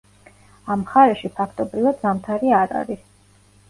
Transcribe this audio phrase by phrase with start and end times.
[0.75, 3.09] ამ მხარეში, ფაქტობრივად, ზამთარი არ არის.